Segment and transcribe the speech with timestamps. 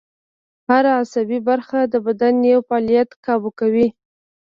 [0.69, 3.87] هر عصبي برخه د بدن یو فعالیت کابو کوي